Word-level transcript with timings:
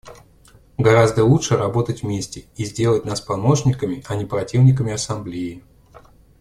Гораздо 0.79 1.23
лучше 1.23 1.57
работать 1.57 2.01
вместе 2.01 2.45
и 2.55 2.65
сделать 2.65 3.05
нас 3.05 3.21
помощниками, 3.21 4.03
а 4.07 4.15
не 4.15 4.25
противниками 4.25 4.93
Ассамблеи. 4.93 5.63